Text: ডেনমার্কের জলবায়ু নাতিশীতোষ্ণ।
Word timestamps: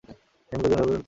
ডেনমার্কের 0.03 0.69
জলবায়ু 0.71 0.91
নাতিশীতোষ্ণ। 0.91 0.99